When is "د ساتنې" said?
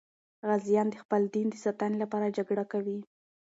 1.51-1.97